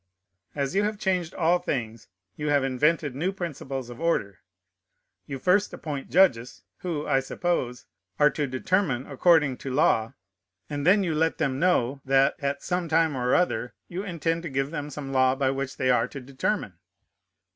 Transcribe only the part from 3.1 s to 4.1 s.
new principles of